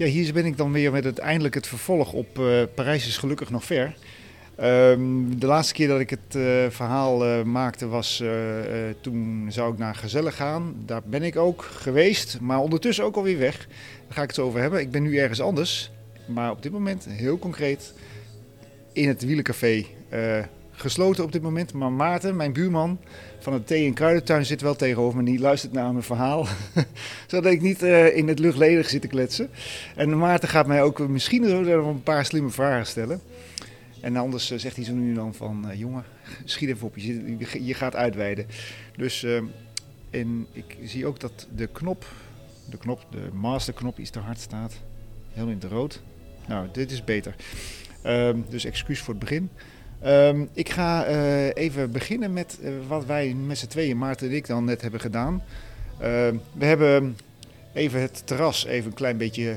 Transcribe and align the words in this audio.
Ja, 0.00 0.06
hier 0.06 0.32
ben 0.32 0.44
ik 0.44 0.56
dan 0.56 0.72
weer 0.72 0.92
met 0.92 1.04
uiteindelijk 1.04 1.54
het 1.54 1.66
vervolg 1.66 2.12
op 2.12 2.38
uh, 2.38 2.62
Parijs 2.74 3.06
is 3.06 3.16
gelukkig 3.16 3.50
nog 3.50 3.64
ver. 3.64 3.94
Um, 4.60 5.38
de 5.38 5.46
laatste 5.46 5.74
keer 5.74 5.88
dat 5.88 6.00
ik 6.00 6.10
het 6.10 6.34
uh, 6.36 6.66
verhaal 6.68 7.26
uh, 7.26 7.42
maakte 7.42 7.88
was 7.88 8.22
toen 9.00 9.46
zou 9.48 9.72
ik 9.72 9.78
naar 9.78 9.94
Gezelle 9.94 10.32
gaan. 10.32 10.74
Daar 10.86 11.02
ben 11.04 11.22
ik 11.22 11.36
ook 11.36 11.62
geweest, 11.62 12.38
maar 12.40 12.58
ondertussen 12.58 13.04
ook 13.04 13.16
alweer 13.16 13.38
weg. 13.38 13.66
Daar 14.06 14.16
ga 14.16 14.22
ik 14.22 14.28
het 14.28 14.38
over 14.38 14.60
hebben. 14.60 14.80
Ik 14.80 14.90
ben 14.90 15.02
nu 15.02 15.18
ergens 15.18 15.40
anders, 15.40 15.90
maar 16.26 16.50
op 16.50 16.62
dit 16.62 16.72
moment 16.72 17.06
heel 17.08 17.38
concreet 17.38 17.92
in 18.92 19.08
het 19.08 19.24
wielencafé. 19.24 19.86
Gesloten 20.80 21.24
op 21.24 21.32
dit 21.32 21.42
moment, 21.42 21.72
maar 21.72 21.92
Maarten, 21.92 22.36
mijn 22.36 22.52
buurman, 22.52 22.98
van 23.38 23.52
het 23.52 23.66
thee- 23.66 23.86
en 23.86 23.94
kruidentuin 23.94 24.46
zit 24.46 24.60
wel 24.60 24.76
tegenover 24.76 25.18
me. 25.18 25.24
Die 25.24 25.38
luistert 25.38 25.72
naar 25.72 25.92
mijn 25.92 26.04
verhaal. 26.04 26.46
Zodat 27.26 27.52
ik 27.52 27.60
niet 27.60 27.82
uh, 27.82 28.16
in 28.16 28.28
het 28.28 28.38
luchtledig 28.38 28.88
zit 28.88 29.00
te 29.00 29.08
kletsen. 29.08 29.50
En 29.96 30.18
Maarten 30.18 30.48
gaat 30.48 30.66
mij 30.66 30.82
ook 30.82 31.08
misschien 31.08 31.48
zo 31.48 31.62
een 31.62 32.02
paar 32.02 32.24
slimme 32.24 32.50
vragen 32.50 32.86
stellen. 32.86 33.20
En 34.00 34.16
anders 34.16 34.50
uh, 34.50 34.58
zegt 34.58 34.76
hij 34.76 34.84
zo 34.84 34.92
nu 34.92 35.08
en 35.08 35.14
dan 35.14 35.34
van... 35.34 35.66
Jongen, 35.74 36.04
schiet 36.44 36.68
even 36.68 36.86
op, 36.86 36.96
je, 36.96 37.64
je 37.64 37.74
gaat 37.74 37.94
uitweiden. 37.94 38.46
Dus 38.96 39.26
en 40.10 40.46
ik 40.52 40.76
zie 40.84 41.06
ook 41.06 41.20
dat 41.20 41.46
de 41.54 41.66
knop, 41.66 42.06
de 42.70 42.78
knop, 42.78 43.06
de 43.10 43.28
masterknop 43.32 43.98
iets 43.98 44.10
te 44.10 44.18
hard 44.18 44.40
staat. 44.40 44.72
Heel 45.32 45.46
in 45.46 45.58
het 45.60 45.64
rood. 45.64 46.02
Nou, 46.46 46.68
dit 46.72 46.90
is 46.90 47.04
beter. 47.04 47.34
Ehm, 48.02 48.38
dus 48.48 48.64
excuus 48.64 49.00
voor 49.00 49.14
het 49.14 49.22
begin. 49.22 49.50
Um, 50.06 50.48
ik 50.52 50.68
ga 50.68 51.08
uh, 51.08 51.54
even 51.54 51.90
beginnen 51.90 52.32
met 52.32 52.58
uh, 52.62 52.72
wat 52.88 53.04
wij 53.04 53.34
met 53.34 53.58
z'n 53.58 53.66
tweeën, 53.66 53.98
Maarten 53.98 54.28
en 54.28 54.34
ik, 54.34 54.46
dan 54.46 54.64
net 54.64 54.82
hebben 54.82 55.00
gedaan. 55.00 55.34
Uh, 55.34 56.06
we 56.52 56.64
hebben 56.64 57.16
even 57.72 58.00
het 58.00 58.22
terras 58.26 58.64
even 58.64 58.90
een 58.90 58.96
klein 58.96 59.16
beetje 59.16 59.56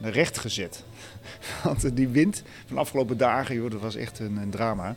recht 0.00 0.38
gezet. 0.38 0.84
Want 1.64 1.96
die 1.96 2.08
wind 2.08 2.42
van 2.66 2.74
de 2.74 2.80
afgelopen 2.80 3.16
dagen, 3.16 3.54
joh, 3.54 3.70
dat 3.70 3.80
was 3.80 3.96
echt 3.96 4.18
een, 4.18 4.36
een 4.36 4.50
drama. 4.50 4.96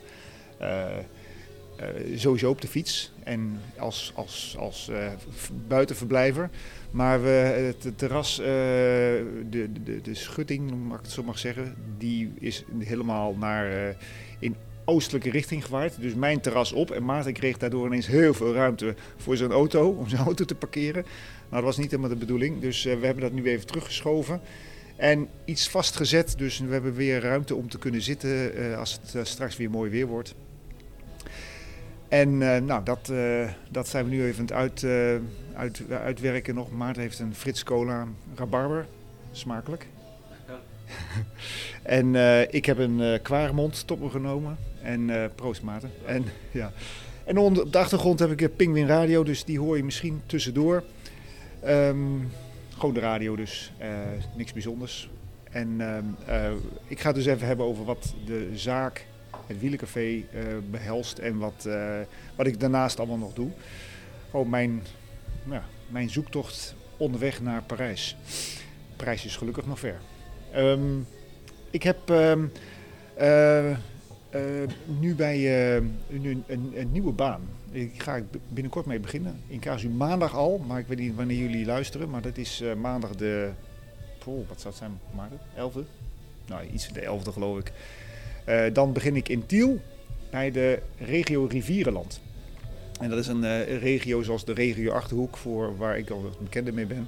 Sowieso 2.16 2.50
op 2.50 2.62
de 2.62 2.68
fiets 2.68 3.12
en 3.24 3.60
als, 3.78 4.12
als, 4.16 4.56
als 4.60 4.92
buitenverblijver. 5.68 6.50
Maar 6.92 7.22
we, 7.22 7.30
het 7.30 7.98
terras, 7.98 8.36
de, 8.36 9.70
de, 9.84 10.02
de 10.02 10.16
schutting, 10.16 10.72
mag 10.88 10.98
ik 10.98 11.04
het 11.04 11.14
zo 11.14 11.24
mag 11.24 11.40
zeggen, 11.40 11.76
die 11.98 12.34
is 12.40 12.64
helemaal 12.78 13.36
naar 13.36 13.96
in 14.40 14.56
oostelijke 14.86 15.30
richting 15.30 15.66
gewaaid. 15.66 16.02
Dus 16.02 16.14
mijn 16.14 16.40
terras 16.42 16.72
op. 16.72 16.92
En 16.92 17.06
Maarten 17.06 17.34
kreeg 17.34 17.58
daardoor 17.58 17.86
ineens 17.86 18.08
heel 18.08 18.34
veel 18.34 18.54
ruimte 18.54 18.96
voor 19.18 19.38
zijn 19.38 19.52
auto, 19.52 19.90
om 20.00 20.10
zijn 20.10 20.22
auto 20.22 20.46
te 20.46 20.56
parkeren. 20.56 21.04
Maar 21.50 21.60
dat 21.60 21.70
was 21.70 21.78
niet 21.78 21.90
helemaal 21.92 22.12
de 22.12 22.16
bedoeling. 22.16 22.62
Dus 22.62 22.84
we 22.84 22.90
hebben 22.90 23.24
dat 23.24 23.32
nu 23.32 23.44
even 23.44 23.68
teruggeschoven. 23.68 24.42
En 24.96 25.28
iets 25.46 25.70
vastgezet, 25.70 26.34
dus 26.38 26.60
we 26.60 26.72
hebben 26.72 26.94
weer 26.94 27.22
ruimte 27.22 27.56
om 27.56 27.70
te 27.70 27.78
kunnen 27.78 28.02
zitten 28.02 28.52
als 28.78 29.00
het 29.02 29.28
straks 29.28 29.58
weer 29.58 29.70
mooi 29.70 29.90
weer 29.92 30.08
wordt. 30.08 30.36
En 32.16 32.38
nou, 32.66 32.84
dat, 32.84 33.12
dat 33.70 33.88
zijn 33.88 34.06
we 34.06 34.12
nu 34.12 34.26
even 34.26 34.56
aan 34.56 34.64
het 34.64 34.84
uit, 34.84 34.86
uit, 35.54 35.82
uitwerken 35.90 36.56
nog. 36.56 36.72
Maarten 36.72 37.02
heeft 37.02 37.20
een 37.20 37.36
Frits 37.36 37.64
Cola 37.64 38.08
rabarber. 38.36 38.86
Smakelijk. 39.32 39.88
en 41.84 42.16
ik 42.54 42.66
heb 42.66 42.78
een 42.78 43.00
uh, 43.00 43.18
Kwaremond 43.22 43.88
topper 43.88 44.10
genomen. 44.10 44.58
En 44.82 45.32
proost 45.36 45.62
Maarten. 45.62 45.92
En, 46.06 46.26
ja. 46.52 46.72
en 47.24 47.38
onder, 47.38 47.64
op 47.64 47.72
de 47.72 47.78
achtergrond 47.78 48.20
heb 48.20 48.42
ik 48.42 48.56
Pingwin 48.56 48.88
Radio, 48.88 49.24
dus 49.24 49.44
die 49.44 49.60
hoor 49.60 49.78
je 49.78 49.84
misschien 49.84 50.22
tussendoor. 50.26 50.84
Um, 51.66 52.32
gewoon 52.78 52.94
de 52.94 53.00
radio 53.00 53.36
dus, 53.36 53.74
niks 54.36 54.54
bijzonders. 54.54 55.10
En 55.52 55.82
um, 55.82 56.16
ik 56.88 57.00
ga 57.00 57.08
het 57.08 57.16
dus 57.16 57.26
even 57.26 57.48
hebben 57.48 57.66
over 57.66 57.86
wat 57.86 58.14
de 58.26 58.50
zaak, 58.54 59.06
het 59.48 59.60
wielencafé, 59.60 60.24
behelst. 60.70 61.18
En 61.18 61.38
wat, 61.38 61.68
wat 62.36 62.48
ik 62.48 62.60
daarnaast 62.60 62.98
allemaal 63.00 63.18
nog 63.18 63.34
doe. 63.34 63.50
Gewoon 64.30 64.50
mijn, 64.50 64.84
ja, 65.50 65.64
mijn 65.88 66.10
zoektocht 66.10 66.76
onderweg 66.98 67.42
naar 67.42 67.64
Parijs. 67.64 68.16
Parijs 68.96 69.26
is 69.26 69.36
gelukkig 69.36 69.66
nog 69.66 69.80
ver. 69.80 70.00
Um, 70.56 71.08
ik 71.70 71.84
heb 71.84 72.10
uh, 72.10 72.36
uh, 73.22 73.74
nu 75.00 75.16
bij 75.16 75.38
uh, 75.40 75.76
een, 75.76 76.44
een, 76.48 76.74
een, 76.76 76.92
nieuwe 76.92 77.12
baan. 77.12 77.42
Ik 77.72 78.02
ga 78.02 78.22
binnenkort 78.48 78.86
mee 78.86 79.00
beginnen. 79.00 79.42
In 79.48 79.60
casu 79.60 79.90
maandag 79.90 80.36
al, 80.36 80.58
maar 80.58 80.80
ik 80.80 80.88
weet 80.88 81.00
niet 81.00 81.16
wanneer 81.16 81.38
jullie 81.38 81.66
luisteren. 81.66 82.10
Maar 82.10 82.22
dat 82.22 82.38
is 82.38 82.64
maandag 82.78 83.16
de. 83.16 83.50
Oh, 84.26 84.48
wat 84.48 84.62
zou 84.62 84.74
het 84.74 84.84
zijn? 84.84 85.00
Maandag? 85.16 85.40
11e? 85.40 85.88
Nou, 86.48 86.66
iets 86.74 86.86
van 86.86 86.94
de 86.94 87.02
11e 87.02 87.34
geloof 87.34 87.60
ik. 87.60 87.72
Dan 88.74 88.94
begin 88.94 89.16
ik 89.16 89.30
in 89.30 89.46
Tiel 89.46 89.82
bij 90.30 90.52
de 90.52 90.80
regio 90.98 91.46
Rivierenland. 91.46 92.22
En 93.00 93.10
dat 93.10 93.20
is 93.20 93.28
een 93.28 93.64
regio 93.64 94.22
zoals 94.22 94.46
de 94.46 94.54
regio 94.54 94.92
Achterhoek, 94.92 95.38
voor 95.38 95.78
waar 95.78 95.98
ik 95.98 96.10
al 96.10 96.32
bekende 96.40 96.72
mee 96.72 96.86
ben. 96.86 97.08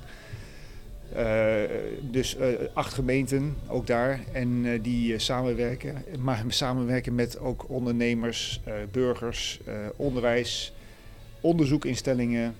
Uh, 1.16 1.62
dus 2.02 2.38
acht 2.74 2.94
gemeenten, 2.94 3.56
ook 3.68 3.88
daar. 3.88 4.20
En 4.32 4.82
die 4.82 5.20
samenwerken. 5.20 6.04
Maar 6.20 6.44
samenwerken 6.48 7.16
met 7.16 7.40
ook 7.40 7.70
ondernemers, 7.70 8.62
burgers, 8.92 9.60
onderwijs, 9.96 10.74
onderzoekinstellingen. 11.42 12.56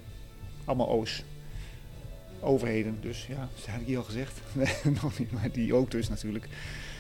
Allemaal 0.66 0.88
O's. 0.88 1.24
Overheden, 2.40 2.98
dus 3.02 3.26
ja, 3.28 3.50
dat 3.56 3.66
heb 3.66 3.82
ik 3.82 3.88
hier 3.88 3.98
al 3.98 4.04
gezegd. 4.04 4.40
Nee, 4.54 4.94
nog 5.02 5.20
niet, 5.20 5.32
maar 5.32 5.52
die 5.52 5.74
ook 5.74 5.92
dus 5.92 6.10
natuurlijk. 6.10 6.48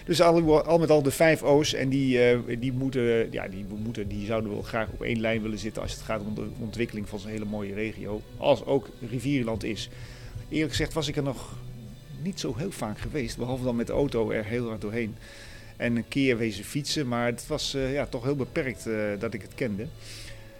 Dus 0.07 0.21
al, 0.21 0.63
al 0.63 0.79
met 0.79 0.89
al 0.89 1.01
de 1.01 1.11
vijf 1.11 1.43
O's. 1.43 1.73
En 1.73 1.89
die, 1.89 2.19
die, 2.59 2.73
moeten, 2.73 3.31
ja, 3.31 3.47
die, 3.47 3.65
moeten, 3.83 4.07
die 4.07 4.25
zouden 4.25 4.51
wel 4.51 4.61
graag 4.61 4.87
op 4.89 5.01
één 5.01 5.19
lijn 5.19 5.41
willen 5.41 5.59
zitten 5.59 5.81
als 5.81 5.91
het 5.91 6.01
gaat 6.01 6.21
om 6.21 6.35
de 6.35 6.47
ontwikkeling 6.59 7.09
van 7.09 7.19
zo'n 7.19 7.31
hele 7.31 7.45
mooie 7.45 7.73
regio. 7.73 8.21
Als 8.37 8.65
ook 8.65 8.89
Rivierland 9.09 9.63
is. 9.63 9.89
Eerlijk 10.49 10.71
gezegd 10.71 10.93
was 10.93 11.07
ik 11.07 11.15
er 11.15 11.23
nog 11.23 11.55
niet 12.21 12.39
zo 12.39 12.53
heel 12.57 12.71
vaak 12.71 12.99
geweest, 12.99 13.37
behalve 13.37 13.63
dan 13.63 13.75
met 13.75 13.87
de 13.87 13.93
auto 13.93 14.31
er 14.31 14.45
heel 14.45 14.67
hard 14.67 14.81
doorheen. 14.81 15.15
En 15.75 15.95
een 15.95 16.07
keer 16.07 16.37
wezen 16.37 16.63
fietsen, 16.63 17.07
maar 17.07 17.25
het 17.25 17.47
was 17.47 17.75
uh, 17.75 17.93
ja, 17.93 18.05
toch 18.05 18.23
heel 18.23 18.35
beperkt 18.35 18.87
uh, 18.87 19.19
dat 19.19 19.33
ik 19.33 19.41
het 19.41 19.55
kende. 19.55 19.87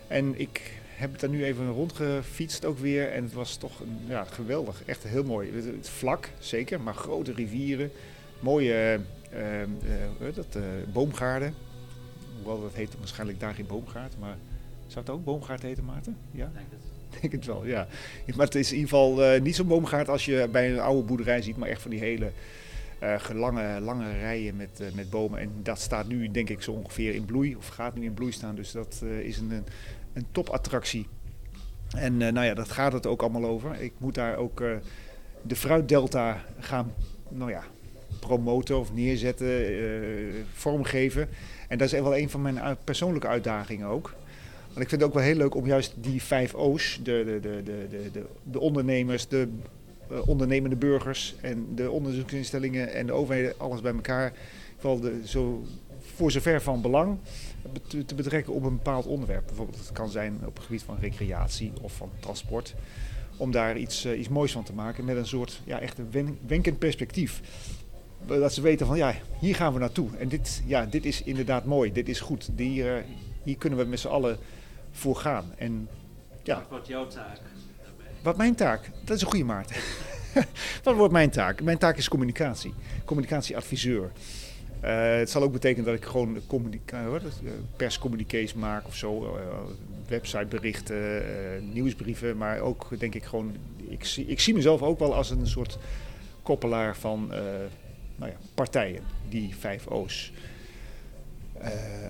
En 0.07 0.39
ik 0.39 0.71
heb 0.95 1.11
het 1.11 1.21
er 1.21 1.29
nu 1.29 1.43
even 1.43 1.71
rondgefietst 1.71 2.65
ook 2.65 2.79
weer 2.79 3.11
en 3.11 3.23
het 3.23 3.33
was 3.33 3.55
toch 3.55 3.81
ja, 4.07 4.23
geweldig, 4.23 4.83
echt 4.85 5.03
heel 5.03 5.23
mooi. 5.23 5.51
Vlak, 5.81 6.29
zeker, 6.39 6.81
maar 6.81 6.93
grote 6.93 7.33
rivieren, 7.33 7.91
mooie 8.39 8.99
dat, 10.35 10.57
boomgaarden. 10.93 11.53
Hoewel 12.35 12.61
dat 12.61 12.73
heet 12.73 12.97
waarschijnlijk 12.97 13.39
daar 13.39 13.53
geen 13.53 13.67
boomgaard, 13.67 14.13
maar 14.19 14.37
zou 14.87 15.05
het 15.05 15.09
ook 15.09 15.23
boomgaard 15.23 15.61
heten, 15.61 15.85
Maarten? 15.85 16.17
Ja? 16.31 16.51
denk 17.21 17.33
het 17.33 17.45
wel, 17.45 17.65
ja. 17.65 17.87
Maar 18.35 18.45
het 18.45 18.55
is 18.55 18.71
in 18.71 18.77
ieder 18.77 18.89
geval 18.89 19.35
uh, 19.35 19.41
niet 19.41 19.55
zo'n 19.55 19.67
boomgaard 19.67 20.09
als 20.09 20.25
je 20.25 20.47
bij 20.51 20.71
een 20.71 20.79
oude 20.79 21.03
boerderij 21.03 21.41
ziet, 21.41 21.57
maar 21.57 21.69
echt 21.69 21.81
van 21.81 21.91
die 21.91 21.99
hele 21.99 22.31
uh, 23.03 23.15
lange, 23.33 23.79
lange 23.79 24.11
rijen 24.11 24.55
met, 24.55 24.79
uh, 24.81 24.87
met 24.93 25.09
bomen. 25.09 25.39
En 25.39 25.51
dat 25.63 25.79
staat 25.79 26.07
nu, 26.07 26.31
denk 26.31 26.49
ik, 26.49 26.61
zo 26.61 26.71
ongeveer 26.71 27.15
in 27.15 27.25
bloei, 27.25 27.55
of 27.55 27.67
gaat 27.67 27.95
nu 27.95 28.03
in 28.03 28.13
bloei 28.13 28.31
staan. 28.31 28.55
Dus 28.55 28.71
dat 28.71 29.03
is 29.21 29.37
een, 29.37 29.63
een 30.13 30.25
topattractie. 30.31 31.07
En 31.95 32.17
nou 32.17 32.41
ja, 32.41 32.53
dat 32.53 32.71
gaat 32.71 32.93
het 32.93 33.05
ook 33.05 33.21
allemaal 33.21 33.45
over. 33.45 33.81
Ik 33.81 33.93
moet 33.97 34.15
daar 34.15 34.37
ook 34.37 34.63
de 35.41 35.55
fruitdelta 35.55 36.43
gaan, 36.59 36.93
nou 37.29 37.51
ja, 37.51 37.63
promoten 38.27 38.79
of 38.79 38.93
neerzetten, 38.93 39.65
vormgeven. 40.53 41.29
En 41.67 41.77
dat 41.77 41.93
is 41.93 41.99
wel 41.99 42.17
een 42.17 42.29
van 42.29 42.41
mijn 42.41 42.77
persoonlijke 42.83 43.27
uitdagingen 43.27 43.87
ook. 43.87 44.13
Want 44.77 44.79
ik 44.79 44.89
vind 44.89 45.01
het 45.01 45.03
ook 45.03 45.13
wel 45.13 45.23
heel 45.23 45.35
leuk 45.35 45.55
om 45.55 45.65
juist 45.65 45.93
die 45.95 46.23
vijf 46.23 46.53
O's, 46.53 46.99
de, 47.03 47.23
de, 47.25 47.39
de, 47.39 47.63
de, 47.63 48.09
de, 48.11 48.25
de 48.43 48.59
ondernemers, 48.59 49.27
de 49.27 49.47
uh, 50.11 50.27
ondernemende 50.27 50.75
burgers 50.75 51.35
en 51.41 51.67
de 51.75 51.91
onderzoeksinstellingen 51.91 52.93
en 52.93 53.05
de 53.05 53.13
overheden, 53.13 53.53
alles 53.57 53.81
bij 53.81 53.93
elkaar, 53.93 54.33
vooral 54.77 54.99
de, 54.99 55.21
zo, 55.25 55.65
voor 55.99 56.31
zover 56.31 56.61
van 56.61 56.81
belang, 56.81 57.17
te, 58.05 58.15
betrekken 58.15 58.53
op 58.53 58.63
een 58.63 58.75
bepaald 58.75 59.05
onderwerp. 59.05 59.45
Bijvoorbeeld, 59.45 59.79
het 59.79 59.91
kan 59.91 60.09
zijn 60.09 60.39
op 60.45 60.55
het 60.55 60.65
gebied 60.65 60.83
van 60.83 60.97
recreatie 60.99 61.71
of 61.81 61.93
van 61.93 62.09
transport. 62.19 62.75
Om 63.37 63.51
daar 63.51 63.77
iets, 63.77 64.05
uh, 64.05 64.19
iets 64.19 64.29
moois 64.29 64.51
van 64.51 64.63
te 64.63 64.73
maken 64.73 65.05
met 65.05 65.17
een 65.17 65.27
soort 65.27 65.61
ja, 65.65 65.79
echt 65.79 65.97
een 65.97 66.37
wenkend 66.47 66.79
perspectief. 66.79 67.41
Dat 68.25 68.53
ze 68.53 68.61
weten 68.61 68.87
van 68.87 68.97
ja, 68.97 69.15
hier 69.39 69.55
gaan 69.55 69.73
we 69.73 69.79
naartoe. 69.79 70.09
En 70.17 70.27
dit, 70.27 70.61
ja, 70.65 70.85
dit 70.85 71.05
is 71.05 71.23
inderdaad 71.23 71.65
mooi, 71.65 71.91
dit 71.91 72.09
is 72.09 72.19
goed. 72.19 72.49
Hier, 72.55 73.05
hier 73.43 73.57
kunnen 73.57 73.79
we 73.79 73.85
met 73.85 73.99
z'n 73.99 74.07
allen 74.07 74.37
voor 74.91 75.15
gaan. 75.15 75.53
En, 75.57 75.87
ja. 76.43 76.55
Wat 76.55 76.69
wordt 76.69 76.87
jouw 76.87 77.07
taak? 77.07 77.39
Wat 78.21 78.37
mijn 78.37 78.55
taak? 78.55 78.89
Dat 79.03 79.15
is 79.15 79.21
een 79.21 79.27
goede 79.27 79.45
Maarten. 79.45 79.75
Wat 80.83 80.95
wordt 80.95 81.13
mijn 81.13 81.29
taak? 81.29 81.61
Mijn 81.61 81.77
taak 81.77 81.97
is 81.97 82.07
communicatie. 82.07 82.73
Communicatieadviseur. 83.05 84.11
Uh, 84.83 85.17
het 85.17 85.29
zal 85.29 85.41
ook 85.41 85.51
betekenen 85.51 85.85
dat 85.85 85.95
ik 85.95 86.05
gewoon 86.05 86.41
perscommunicaties 87.75 88.53
maak 88.53 88.87
of 88.87 88.95
zo. 88.95 89.23
Uh, 89.23 89.29
websiteberichten, 90.07 91.21
uh, 91.21 91.23
nieuwsbrieven. 91.73 92.37
Maar 92.37 92.59
ook 92.59 92.99
denk 92.99 93.15
ik 93.15 93.23
gewoon... 93.23 93.55
Ik 93.89 94.05
zie, 94.05 94.25
ik 94.25 94.39
zie 94.39 94.53
mezelf 94.53 94.81
ook 94.81 94.99
wel 94.99 95.15
als 95.15 95.29
een 95.29 95.47
soort 95.47 95.77
koppelaar 96.41 96.97
van 96.97 97.33
nou 98.17 98.31
ja, 98.31 98.37
partijen, 98.53 99.03
die 99.29 99.55
vijf 99.55 99.87
O's. 99.87 100.31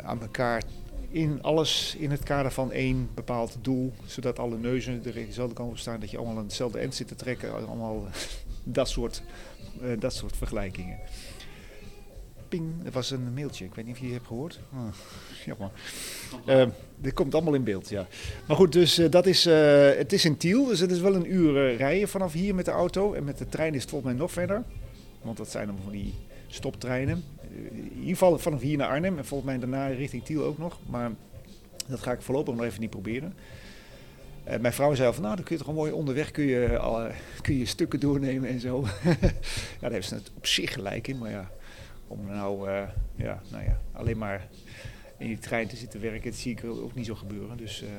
aan 0.04 0.22
elkaar 0.22 0.64
in 1.10 1.44
alles 1.44 1.96
in 2.00 2.12
het 2.12 2.24
kader 2.24 2.52
van 2.52 2.72
één 2.72 3.10
bepaald 3.14 3.58
doel, 3.62 3.94
zodat 4.06 4.40
alle 4.40 4.58
neuzen 4.58 5.06
er 5.06 5.14
dezelfde 5.14 5.56
kant 5.56 5.72
op 5.72 5.78
staan, 5.78 6.00
dat 6.00 6.12
je 6.12 6.18
allemaal 6.18 6.38
aan 6.38 6.44
hetzelfde 6.44 6.80
eind 6.80 6.96
zit 6.96 7.08
te 7.08 7.16
trekken, 7.16 7.54
allemaal 7.68 8.08
dat 8.64 8.90
soort, 8.90 9.22
dat 10.00 10.14
soort 10.14 10.38
vergelijkingen 10.38 11.00
ping, 12.48 12.86
er 12.86 12.92
was 12.92 13.12
een 13.12 13.34
mailtje. 13.34 13.66
Ik 13.66 13.76
weet 13.76 13.86
niet 13.86 13.94
of 13.94 14.00
je 14.00 14.06
die 14.06 14.16
hebt 14.16 14.28
gehoord. 14.28 14.60
Oh, 14.74 14.88
jammer. 15.46 15.70
Uh, 16.46 16.74
dit 16.96 17.14
komt 17.14 17.34
allemaal 17.34 17.54
in 17.54 17.64
beeld, 17.64 17.90
ja. 17.90 18.08
Maar 18.48 18.58
goed, 18.58 18.72
dus 18.72 19.00
uh, 19.00 19.10
dat 19.10 19.26
is, 19.26 19.46
het 19.98 20.14
is 20.14 20.26
in 20.26 20.38
Tiel, 20.38 20.66
dus 20.66 20.80
het 20.80 20.92
is 20.92 21.00
wel 21.00 21.16
een 21.16 21.34
uur 21.34 21.76
rijden 21.76 22.08
vanaf 22.08 22.34
hier 22.34 22.56
met 22.56 22.66
de 22.66 22.72
auto. 22.72 23.14
En 23.14 23.24
met 23.24 23.38
de 23.38 23.50
trein 23.50 23.74
is 23.74 23.82
het 23.82 23.90
volgens 23.90 24.12
mij 24.12 24.20
nog 24.22 24.32
verder. 24.32 24.64
Want 25.28 25.38
dat 25.38 25.52
zijn 25.52 25.68
dan 25.68 25.78
van 25.84 25.92
die 25.92 26.14
stoptreinen. 26.48 27.24
in 27.72 27.92
ieder 27.94 28.10
geval 28.10 28.40
vanaf 28.40 28.62
hier 28.62 28.78
naar 28.78 28.88
Arnhem 28.88 29.18
en 29.18 29.26
volgens 29.26 29.50
mij 29.50 29.60
daarna 29.60 29.88
richting 29.88 30.24
Tiel 30.24 30.44
ook 30.44 30.58
nog. 30.58 30.80
Maar 30.86 31.12
dat 31.88 32.00
ga 32.00 32.12
ik 32.12 32.22
voorlopig 32.22 32.56
nog 32.56 32.64
even 32.64 32.82
niet 32.82 32.90
proberen. 32.90 33.34
mijn 34.62 34.74
vrouw 34.74 34.96
zei 34.96 35.08
al 35.08 35.14
van, 35.14 35.24
nou, 35.24 35.36
dan 35.36 35.46
kun 35.46 35.56
je 35.56 35.62
toch 35.64 35.70
gewoon 35.70 35.86
mooi 35.86 35.98
onderweg 36.00 36.32
kun 36.32 36.46
je, 36.46 36.78
al, 36.78 37.08
kun 37.42 37.58
je 37.58 37.66
stukken 37.66 38.00
doornemen 38.00 38.50
en 38.50 38.60
zo. 38.60 38.82
ja, 39.04 39.20
daar 39.80 39.92
heeft 39.92 40.08
ze 40.08 40.16
het 40.16 40.32
op 40.36 40.46
zich 40.46 40.74
gelijk 40.74 41.08
in, 41.08 41.18
maar 41.18 41.32
ja, 41.32 41.52
om 42.08 42.26
nou, 42.26 42.70
uh, 42.70 42.82
ja, 43.16 43.42
nou 43.52 43.64
ja, 43.64 43.82
alleen 43.94 44.18
maar 44.18 44.48
in 45.18 45.28
die 45.28 45.40
trein 45.40 45.68
te 45.68 45.76
zitten 45.76 46.02
werken, 46.02 46.32
dat 46.32 46.40
zie 46.40 46.52
ik 46.52 46.64
ook 46.64 46.96
niet 46.96 47.06
zo 47.06 47.16
gebeuren. 47.16 47.58
Dus, 47.58 47.84
uh, 47.84 47.90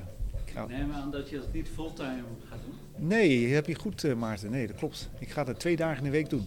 ik. 0.44 0.68
Neem 0.68 0.92
aan 0.92 1.10
dat 1.10 1.30
je 1.30 1.36
dat 1.36 1.52
niet 1.52 1.68
fulltime 1.68 2.22
gaat 2.48 2.58
doen? 2.64 3.06
Nee, 3.06 3.54
heb 3.54 3.66
je 3.66 3.74
goed 3.74 4.14
Maarten. 4.16 4.50
Nee, 4.50 4.66
dat 4.66 4.76
klopt. 4.76 5.10
Ik 5.18 5.30
ga 5.30 5.44
dat 5.44 5.60
twee 5.60 5.76
dagen 5.76 5.98
in 5.98 6.04
de 6.04 6.10
week 6.10 6.30
doen. 6.30 6.46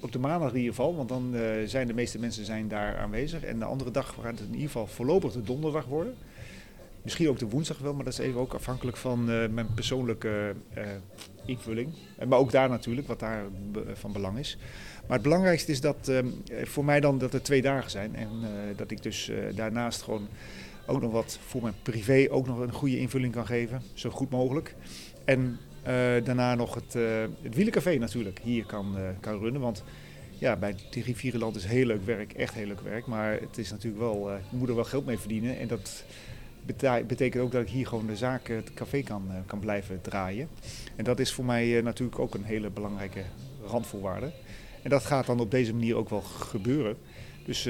Op 0.00 0.12
de 0.12 0.18
maandag 0.18 0.50
in 0.50 0.56
ieder 0.56 0.74
geval, 0.74 0.96
want 0.96 1.08
dan 1.08 1.34
zijn 1.64 1.86
de 1.86 1.94
meeste 1.94 2.18
mensen 2.18 2.44
zijn 2.44 2.68
daar 2.68 2.96
aanwezig. 2.96 3.42
En 3.42 3.58
de 3.58 3.64
andere 3.64 3.90
dag 3.90 4.14
gaat 4.20 4.38
het 4.38 4.48
in 4.48 4.54
ieder 4.54 4.66
geval 4.66 4.86
voorlopig 4.86 5.32
de 5.32 5.42
donderdag 5.42 5.84
worden. 5.84 6.14
Misschien 7.02 7.28
ook 7.28 7.38
de 7.38 7.48
woensdag 7.48 7.78
wel, 7.78 7.94
maar 7.94 8.04
dat 8.04 8.12
is 8.12 8.18
even 8.18 8.40
ook 8.40 8.54
afhankelijk 8.54 8.96
van 8.96 9.24
mijn 9.54 9.74
persoonlijke 9.74 10.54
invulling. 11.44 11.94
Maar 12.28 12.38
ook 12.38 12.52
daar 12.52 12.68
natuurlijk, 12.68 13.06
wat 13.06 13.20
daar 13.20 13.44
van 13.94 14.12
belang 14.12 14.38
is. 14.38 14.58
Maar 15.06 15.16
het 15.16 15.22
belangrijkste 15.22 15.72
is 15.72 15.80
dat 15.80 16.08
ehm, 16.08 16.26
voor 16.64 16.84
mij 16.84 17.00
dan 17.00 17.18
dat 17.18 17.34
er 17.34 17.42
twee 17.42 17.62
dagen 17.62 17.90
zijn. 17.90 18.16
En 18.16 18.28
eh, 18.42 18.76
dat 18.76 18.90
ik 18.90 19.02
dus 19.02 19.28
eh, 19.28 19.36
daarnaast 19.54 20.02
gewoon 20.02 20.28
ook 20.86 21.00
nog 21.00 21.12
wat 21.12 21.38
voor 21.46 21.62
mijn 21.62 21.74
privé 21.82 22.26
ook 22.30 22.46
nog 22.46 22.58
een 22.58 22.72
goede 22.72 22.98
invulling 22.98 23.32
kan 23.32 23.46
geven. 23.46 23.82
Zo 23.94 24.10
goed 24.10 24.30
mogelijk. 24.30 24.74
En 25.24 25.58
eh, 25.70 25.71
daarna 26.24 26.54
nog 26.54 26.74
het, 26.74 26.96
het 27.42 27.54
wielencafé 27.54 27.96
natuurlijk 27.96 28.38
hier 28.42 28.64
kan, 28.64 28.96
kan 29.20 29.38
runnen. 29.38 29.60
Want 29.60 29.84
ja, 30.38 30.56
bij 30.56 30.74
de 30.90 31.02
Rivierenland 31.02 31.56
is 31.56 31.64
heel 31.64 31.86
leuk 31.86 32.04
werk, 32.04 32.32
echt 32.32 32.54
heel 32.54 32.66
leuk 32.66 32.80
werk. 32.80 33.06
Maar 33.06 33.32
het 33.40 33.58
is 33.58 33.70
natuurlijk 33.70 34.02
wel, 34.02 34.30
moet 34.50 34.68
er 34.68 34.74
wel 34.74 34.84
geld 34.84 35.06
mee 35.06 35.18
verdienen. 35.18 35.58
En 35.58 35.68
dat 35.68 36.04
betekent 37.06 37.42
ook 37.42 37.52
dat 37.52 37.62
ik 37.62 37.68
hier 37.68 37.86
gewoon 37.86 38.06
de 38.06 38.16
zaak, 38.16 38.48
het 38.48 38.74
café 38.74 39.02
kan, 39.02 39.30
kan 39.46 39.58
blijven 39.58 40.00
draaien. 40.00 40.48
En 40.96 41.04
dat 41.04 41.20
is 41.20 41.32
voor 41.32 41.44
mij 41.44 41.80
natuurlijk 41.80 42.18
ook 42.18 42.34
een 42.34 42.44
hele 42.44 42.70
belangrijke 42.70 43.22
randvoorwaarde. 43.66 44.32
En 44.82 44.90
dat 44.90 45.04
gaat 45.04 45.26
dan 45.26 45.40
op 45.40 45.50
deze 45.50 45.74
manier 45.74 45.96
ook 45.96 46.10
wel 46.10 46.20
gebeuren. 46.20 46.96
Dus 47.44 47.68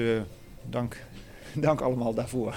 dank, 0.69 1.05
dank 1.55 1.81
allemaal 1.81 2.13
daarvoor. 2.13 2.55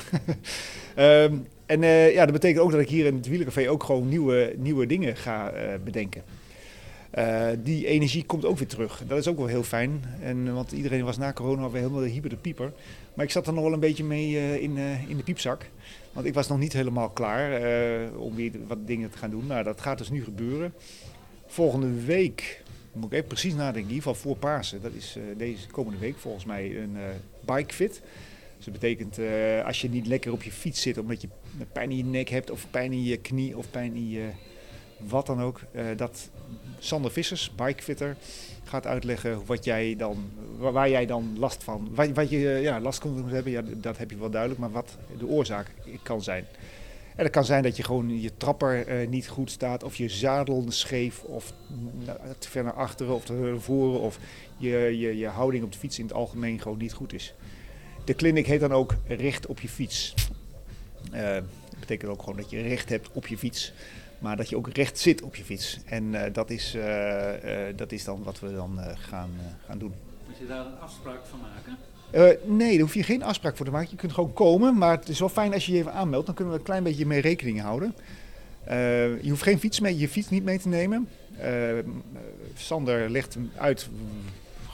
um, 0.96 1.46
en 1.66 1.82
uh, 1.82 2.12
ja, 2.12 2.24
dat 2.24 2.32
betekent 2.32 2.64
ook 2.64 2.70
dat 2.70 2.80
ik 2.80 2.88
hier 2.88 3.06
in 3.06 3.14
het 3.14 3.28
Wielencafé 3.28 3.70
ook 3.70 3.82
gewoon 3.82 4.08
nieuwe, 4.08 4.54
nieuwe 4.56 4.86
dingen 4.86 5.16
ga 5.16 5.54
uh, 5.54 5.60
bedenken. 5.84 6.22
die 7.62 7.86
energie 7.86 8.24
komt 8.24 8.44
ook 8.44 8.58
weer 8.58 8.68
terug. 8.68 9.02
Dat 9.06 9.18
is 9.18 9.28
ook 9.28 9.36
wel 9.36 9.46
heel 9.46 9.62
fijn. 9.62 10.04
En, 10.20 10.54
want 10.54 10.72
iedereen 10.72 11.04
was 11.04 11.18
na 11.18 11.32
corona 11.32 11.70
weer 11.70 11.82
helemaal 11.82 12.02
hyper 12.02 12.30
de 12.30 12.36
pieper. 12.36 12.72
Maar 13.14 13.24
ik 13.24 13.30
zat 13.30 13.46
er 13.46 13.52
nog 13.52 13.62
wel 13.62 13.72
een 13.72 13.80
beetje 13.80 14.04
mee 14.04 14.60
in, 14.60 14.76
in 15.08 15.16
de 15.16 15.22
piepzak. 15.22 15.70
Want 16.12 16.26
ik 16.26 16.34
was 16.34 16.48
nog 16.48 16.58
niet 16.58 16.72
helemaal 16.72 17.08
klaar 17.08 17.60
om 18.16 18.34
weer 18.34 18.52
wat 18.66 18.86
dingen 18.86 19.10
te 19.10 19.18
gaan 19.18 19.30
doen. 19.30 19.46
Nou, 19.46 19.62
dat 19.62 19.80
gaat 19.80 19.98
dus 19.98 20.10
nu 20.10 20.24
gebeuren. 20.24 20.74
Volgende 21.46 22.04
week 22.04 22.62
moet 22.92 23.04
ik 23.04 23.12
even 23.12 23.26
precies 23.26 23.54
nadenken, 23.54 23.90
in 23.90 23.94
ieder 23.96 24.02
geval 24.02 24.14
voor 24.14 24.36
Pasen. 24.36 24.82
Dat 24.82 24.92
is 24.92 25.18
deze 25.36 25.66
komende 25.66 25.98
week 25.98 26.16
volgens 26.18 26.44
mij 26.44 26.76
een 26.76 26.96
uh, 26.96 27.02
bike 27.54 27.74
fit. 27.74 28.02
Dat 28.66 28.80
betekent 28.80 29.18
uh, 29.18 29.64
als 29.64 29.80
je 29.80 29.88
niet 29.88 30.06
lekker 30.06 30.32
op 30.32 30.42
je 30.42 30.52
fiets 30.52 30.82
zit 30.82 30.98
omdat 30.98 31.20
je 31.20 31.28
pijn 31.72 31.90
in 31.90 31.96
je 31.96 32.04
nek 32.04 32.28
hebt 32.28 32.50
of 32.50 32.66
pijn 32.70 32.92
in 32.92 33.02
je 33.02 33.16
knie 33.16 33.56
of 33.56 33.70
pijn 33.70 33.94
in 33.94 34.08
je 34.08 34.28
wat 34.98 35.26
dan 35.26 35.40
ook. 35.40 35.60
dat 35.96 36.30
Sander 36.78 37.10
Vissers, 37.10 37.54
bikefitter, 37.54 38.16
gaat 38.64 38.86
uitleggen 38.86 39.46
wat 39.46 39.64
jij 39.64 39.96
dan, 39.96 40.30
waar 40.58 40.90
jij 40.90 41.06
dan 41.06 41.36
last 41.38 41.64
van, 41.64 41.88
wat, 41.94 42.08
wat 42.08 42.30
je 42.30 42.38
ja, 42.38 42.80
last 42.80 42.98
kunt 42.98 43.30
hebben, 43.30 43.52
ja, 43.52 43.62
dat 43.76 43.98
heb 43.98 44.10
je 44.10 44.16
wel 44.18 44.30
duidelijk, 44.30 44.60
maar 44.60 44.70
wat 44.70 44.96
de 45.18 45.26
oorzaak 45.26 45.70
kan 46.02 46.22
zijn. 46.22 46.44
En 47.16 47.24
het 47.24 47.32
kan 47.32 47.44
zijn 47.44 47.62
dat 47.62 47.76
je 47.76 47.82
gewoon 47.82 48.20
je 48.20 48.36
trapper 48.36 49.00
uh, 49.00 49.08
niet 49.08 49.28
goed 49.28 49.50
staat, 49.50 49.82
of 49.82 49.96
je 49.96 50.08
zadel 50.08 50.64
scheef, 50.68 51.22
of 51.22 51.52
te 52.38 52.48
ver 52.48 52.64
naar 52.64 52.72
achteren 52.72 53.14
of 53.14 53.24
te 53.24 53.32
naar 53.32 53.60
voren, 53.60 54.00
of 54.00 54.18
je, 54.56 54.98
je, 54.98 55.16
je 55.16 55.26
houding 55.26 55.64
op 55.64 55.72
de 55.72 55.78
fiets 55.78 55.98
in 55.98 56.04
het 56.04 56.14
algemeen 56.14 56.60
gewoon 56.60 56.78
niet 56.78 56.92
goed 56.92 57.12
is. 57.12 57.34
De 58.06 58.14
clinic 58.14 58.46
heet 58.46 58.60
dan 58.60 58.72
ook 58.72 58.94
recht 59.06 59.46
op 59.46 59.60
je 59.60 59.68
fiets. 59.68 60.14
Uh, 61.14 61.34
dat 61.34 61.80
betekent 61.80 62.10
ook 62.10 62.20
gewoon 62.20 62.36
dat 62.36 62.50
je 62.50 62.62
recht 62.62 62.88
hebt 62.88 63.10
op 63.12 63.26
je 63.26 63.38
fiets, 63.38 63.72
maar 64.18 64.36
dat 64.36 64.48
je 64.48 64.56
ook 64.56 64.68
recht 64.68 64.98
zit 64.98 65.22
op 65.22 65.36
je 65.36 65.44
fiets. 65.44 65.78
En 65.84 66.04
uh, 66.04 66.22
dat, 66.32 66.50
is, 66.50 66.76
dat 67.76 67.92
is 67.92 68.04
dan 68.04 68.22
wat 68.22 68.40
we 68.40 68.52
dan 68.52 68.78
gaan, 68.94 69.30
gaan 69.66 69.78
doen. 69.78 69.92
Moet 70.26 70.38
je 70.38 70.46
daar 70.46 70.66
een 70.66 70.78
afspraak 70.78 71.20
van 71.26 71.38
maken? 71.40 71.76
Nee, 72.56 72.72
daar 72.72 72.80
hoef 72.80 72.94
je 72.94 73.02
geen 73.02 73.22
afspraak 73.22 73.56
voor 73.56 73.66
te 73.66 73.72
maken. 73.72 73.90
Je 73.90 73.96
kunt 73.96 74.12
gewoon 74.12 74.32
komen, 74.32 74.78
maar 74.78 74.98
het 74.98 75.08
is 75.08 75.18
wel 75.18 75.28
fijn 75.28 75.52
als 75.52 75.66
je 75.66 75.72
je 75.72 75.78
even 75.78 75.92
aanmeldt. 75.92 76.26
Dan 76.26 76.34
kunnen 76.34 76.52
we 76.52 76.58
een 76.58 76.64
klein 76.64 76.82
beetje 76.82 77.06
mee 77.06 77.20
rekening 77.20 77.60
houden. 77.60 77.94
Je 79.22 79.28
hoeft 79.28 79.42
geen 79.42 79.58
fiets 79.58 79.80
mee, 79.80 79.98
je 79.98 80.08
fiets 80.08 80.30
niet 80.30 80.44
mee 80.44 80.58
te 80.58 80.68
nemen. 80.68 81.08
Sander 82.54 83.10
legt 83.10 83.36
uit 83.56 83.88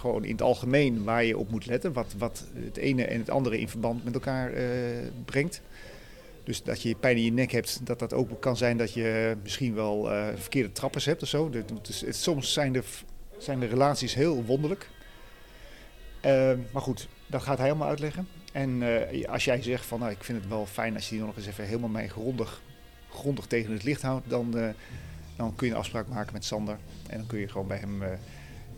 gewoon 0.03 0.25
in 0.25 0.33
het 0.33 0.43
algemeen 0.43 1.05
waar 1.05 1.25
je 1.25 1.39
op 1.39 1.51
moet 1.51 1.67
letten. 1.67 1.93
Wat, 1.93 2.15
wat 2.19 2.45
het 2.55 2.77
ene 2.77 3.05
en 3.05 3.19
het 3.19 3.31
andere 3.31 3.59
in 3.61 3.69
verband 3.69 4.05
met 4.05 4.15
elkaar 4.15 4.53
brengt. 5.25 5.63
Dus 6.45 6.63
dat 6.63 6.83
je 6.83 6.95
pijn 6.95 7.17
in 7.17 7.25
je 7.25 7.33
nek 7.33 7.51
hebt, 7.51 7.81
dat 7.87 7.99
dat 7.99 8.13
ook 8.13 8.41
kan 8.41 8.57
zijn 8.57 8.77
dat 8.77 8.93
je 8.93 9.37
misschien 9.43 9.75
wel 9.75 10.05
verkeerde 10.37 10.73
trappers 10.73 11.05
hebt 11.05 11.23
of 11.23 11.29
zo. 11.29 11.51
Dus, 11.83 12.23
soms 12.23 12.53
zijn 12.53 12.73
de, 12.73 12.83
zijn 13.39 13.61
de 13.61 13.67
relaties 13.67 14.15
heel 14.15 14.45
wonderlijk. 14.45 14.89
maar 16.73 16.83
goed, 16.83 17.09
dat 17.27 17.43
gaat 17.43 17.59
hij 17.59 17.67
helemaal 17.67 17.89
uitleggen. 17.89 18.29
En 18.53 18.83
als 19.29 19.45
jij 19.45 19.63
zegt 19.63 19.87
van 19.87 20.01
nou, 20.01 20.11
ik 20.11 20.25
vind 20.25 20.39
het 20.39 20.49
wel 20.49 20.67
fijn 20.67 20.95
als 20.95 21.09
je 21.09 21.17
die 21.17 21.25
nog 21.25 21.37
eens 21.37 21.47
even 21.47 21.65
helemaal 21.67 21.89
mee 21.89 22.09
grondig, 22.09 22.63
grondig 23.11 23.47
tegen 23.47 23.73
het 23.73 23.83
licht 23.83 24.03
houdt, 24.03 24.31
dan, 24.31 24.75
dan 25.37 25.55
kun 25.55 25.67
je 25.67 25.73
een 25.73 25.79
afspraak 25.79 26.09
maken 26.09 26.33
met 26.33 26.45
Sander. 26.45 26.77
En 27.09 27.19
dan 27.19 27.27
kun 27.27 27.39
je 27.39 27.49
gewoon 27.49 27.67
bij 27.67 27.79
hem 27.79 28.03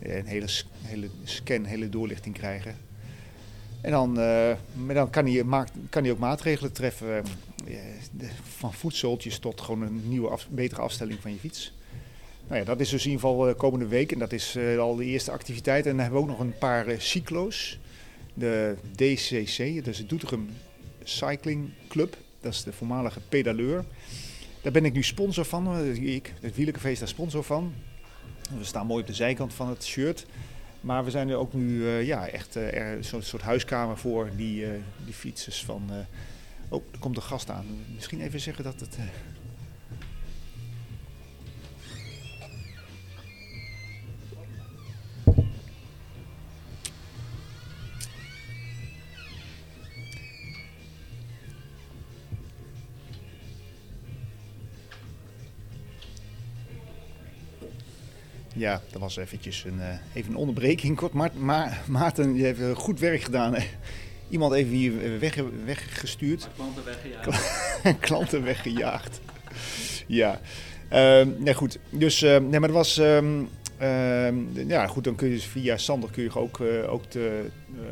een 0.02 0.26
hele, 0.26 0.46
hele 0.82 1.08
scan, 1.24 1.64
hele 1.64 1.88
doorlichting 1.88 2.34
krijgen. 2.34 2.76
En 3.80 3.90
dan, 3.90 4.12
maar 4.84 4.94
dan 4.94 5.10
kan, 5.10 5.26
hij, 5.26 5.44
maakt, 5.44 5.72
kan 5.90 6.02
hij 6.02 6.12
ook 6.12 6.18
maatregelen 6.18 6.72
treffen. 6.72 7.24
van 8.42 8.72
voedseltjes 8.72 9.38
tot 9.38 9.60
gewoon 9.60 9.82
een 9.82 10.08
nieuwe, 10.08 10.38
betere 10.50 10.80
afstelling 10.80 11.18
van 11.20 11.32
je 11.32 11.38
fiets. 11.38 11.72
Nou 12.46 12.60
ja, 12.60 12.64
dat 12.64 12.80
is 12.80 12.88
dus 12.88 13.04
in 13.04 13.10
ieder 13.10 13.28
geval 13.28 13.54
komende 13.54 13.86
week. 13.86 14.12
En 14.12 14.18
dat 14.18 14.32
is 14.32 14.58
al 14.78 14.96
de 14.96 15.04
eerste 15.04 15.30
activiteit. 15.30 15.84
En 15.84 15.90
dan 15.90 16.00
hebben 16.00 16.18
we 16.18 16.24
ook 16.24 16.38
nog 16.38 16.46
een 16.46 16.58
paar 16.58 16.86
cyclo's 16.98 17.78
de 18.34 18.76
DCC, 18.94 19.84
dus 19.84 19.96
de 19.96 20.06
Doetinchem 20.06 20.48
Cycling 21.02 21.70
Club. 21.88 22.16
Dat 22.40 22.52
is 22.52 22.62
de 22.62 22.72
voormalige 22.72 23.20
pedaleur. 23.28 23.84
Daar 24.62 24.72
ben 24.72 24.84
ik 24.84 24.92
nu 24.92 25.02
sponsor 25.02 25.44
van. 25.44 25.76
Eh, 25.76 26.14
ik, 26.14 26.32
het 26.40 26.56
Wielencafé 26.56 26.90
is 26.90 26.98
daar 26.98 27.08
sponsor 27.08 27.44
van. 27.44 27.74
We 28.58 28.64
staan 28.64 28.86
mooi 28.86 29.00
op 29.00 29.06
de 29.06 29.14
zijkant 29.14 29.54
van 29.54 29.68
het 29.68 29.84
shirt. 29.84 30.26
Maar 30.80 31.04
we 31.04 31.10
zijn 31.10 31.28
er 31.28 31.36
ook 31.36 31.52
nu 31.52 31.80
uh, 31.80 32.06
ja, 32.06 32.28
echt 32.28 32.56
uh, 32.56 32.92
zo'n 33.00 33.22
soort 33.22 33.42
huiskamer 33.42 33.96
voor 33.96 34.30
die, 34.36 34.62
uh, 34.62 34.68
die 35.04 35.14
fietsers 35.14 35.64
van... 35.64 35.90
oh, 36.68 36.82
er 36.92 36.98
komt 36.98 37.16
een 37.16 37.22
gast 37.22 37.50
aan. 37.50 37.66
Misschien 37.94 38.20
even 38.20 38.40
zeggen 38.40 38.64
dat 38.64 38.80
het... 38.80 38.96
Ja, 58.64 58.80
dat 58.90 59.00
was 59.00 59.16
eventjes 59.16 59.64
een, 59.64 59.78
uh, 59.78 59.86
even 60.12 60.30
een 60.30 60.36
onderbreking. 60.36 60.96
Kort, 60.96 61.12
maar, 61.12 61.30
maar, 61.36 61.82
Maarten, 61.86 62.34
je 62.34 62.44
hebt 62.44 62.78
goed 62.78 63.00
werk 63.00 63.22
gedaan. 63.22 63.54
Iemand 64.28 64.52
even 64.52 64.72
hier 64.72 65.18
weg, 65.20 65.36
weggestuurd. 65.64 66.48
Klanten 66.54 66.84
weggejaagd. 66.84 67.98
Klanten 68.06 68.44
weggejaagd. 68.44 69.20
ja. 70.06 70.40
Uh, 70.92 71.26
nee, 71.38 71.54
goed. 71.54 71.78
Dus, 71.90 72.22
uh, 72.22 72.38
nee, 72.38 72.60
maar 72.60 72.68
dat 72.68 72.76
was... 72.76 72.98
Um, 72.98 73.48
Ehm, 73.78 74.68
ja, 74.68 74.86
goed, 74.86 75.04
dan 75.04 75.14
kun 75.14 75.28
je 75.28 75.34
dus 75.34 75.44
via 75.44 75.76
Sander 75.76 76.10
kun 76.10 76.22
je 76.22 76.38
ook, 76.38 76.60
eh, 76.60 76.92
ook 76.92 77.04
te, 77.04 77.44
eh, 77.74 77.82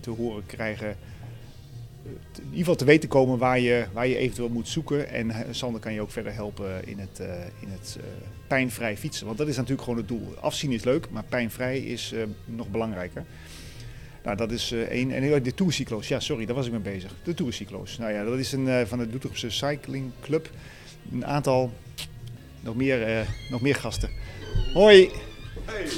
te 0.00 0.10
horen 0.10 0.46
krijgen. 0.46 0.96
In 2.36 2.42
ieder 2.44 2.58
geval 2.58 2.74
te 2.76 2.84
weten 2.84 3.08
komen 3.08 3.38
waar 3.38 3.60
je, 3.60 3.84
waar 3.92 4.06
je 4.06 4.16
eventueel 4.16 4.48
moet 4.48 4.68
zoeken. 4.68 5.08
En 5.08 5.30
eh, 5.30 5.40
Sander 5.50 5.80
kan 5.80 5.92
je 5.92 6.00
ook 6.00 6.10
verder 6.10 6.34
helpen 6.34 6.86
in 6.88 6.98
het, 6.98 7.20
eh, 7.20 7.34
in 7.60 7.68
het 7.68 7.96
eh, 8.00 8.04
pijnvrij 8.46 8.96
fietsen. 8.96 9.26
Want 9.26 9.38
dat 9.38 9.48
is 9.48 9.56
natuurlijk 9.56 9.82
gewoon 9.82 9.98
het 9.98 10.08
doel. 10.08 10.34
Afzien 10.40 10.72
is 10.72 10.84
leuk, 10.84 11.10
maar 11.10 11.24
pijnvrij 11.28 11.78
is 11.78 12.14
nog 12.44 12.68
belangrijker. 12.68 13.24
Nou, 14.24 14.36
dat 14.36 14.50
is 14.50 14.72
één. 14.72 15.10
En 15.10 15.42
de 15.42 15.54
Tourcyclo's, 15.54 16.08
ja, 16.08 16.20
sorry, 16.20 16.46
daar 16.46 16.54
was 16.54 16.66
ik 16.66 16.72
mee 16.72 16.80
bezig. 16.80 17.14
De 17.22 17.34
Tourcyclo's. 17.34 17.98
Nou 17.98 18.12
ja, 18.12 18.24
dat 18.24 18.38
is 18.38 18.52
een 18.52 18.86
van 18.86 18.98
de 18.98 19.10
Doetinchemse 19.10 19.50
Cycling 19.50 20.10
Club. 20.20 20.50
Een 21.12 21.26
aantal, 21.26 21.72
nog 22.60 22.76
meer, 22.76 23.26
nog 23.50 23.60
meer 23.60 23.74
gasten. 23.74 24.10
Hoi! 24.74 25.10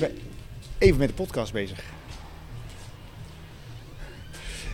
We- 0.01 0.11
Even 0.79 0.99
met 0.99 1.09
de 1.09 1.15
podcast 1.15 1.53
bezig. 1.53 1.85